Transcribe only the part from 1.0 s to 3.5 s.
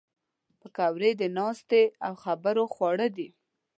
د ناستې او خبرو خواړه دي